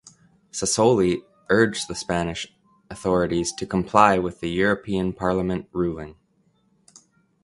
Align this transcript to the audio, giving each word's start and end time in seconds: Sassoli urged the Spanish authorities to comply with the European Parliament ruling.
Sassoli 0.51 1.21
urged 1.51 1.87
the 1.87 1.93
Spanish 1.93 2.51
authorities 2.89 3.53
to 3.53 3.67
comply 3.67 4.17
with 4.17 4.39
the 4.39 4.49
European 4.49 5.13
Parliament 5.13 5.67
ruling. 5.73 6.15